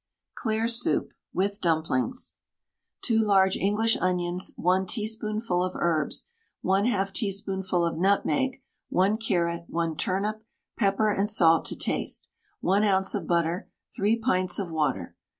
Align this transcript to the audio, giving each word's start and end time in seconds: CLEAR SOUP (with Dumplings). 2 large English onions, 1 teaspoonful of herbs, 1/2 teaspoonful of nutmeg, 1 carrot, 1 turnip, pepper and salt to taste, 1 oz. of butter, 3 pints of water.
CLEAR 0.33 0.67
SOUP 0.67 1.09
(with 1.31 1.61
Dumplings). 1.61 2.33
2 3.03 3.19
large 3.21 3.55
English 3.55 3.95
onions, 3.97 4.51
1 4.55 4.87
teaspoonful 4.87 5.63
of 5.63 5.75
herbs, 5.75 6.27
1/2 6.65 7.13
teaspoonful 7.13 7.85
of 7.85 7.99
nutmeg, 7.99 8.63
1 8.89 9.17
carrot, 9.17 9.65
1 9.67 9.95
turnip, 9.97 10.43
pepper 10.75 11.11
and 11.11 11.29
salt 11.29 11.65
to 11.65 11.75
taste, 11.75 12.29
1 12.61 12.83
oz. 12.83 13.13
of 13.13 13.27
butter, 13.27 13.69
3 13.95 14.17
pints 14.17 14.57
of 14.57 14.71
water. 14.71 15.15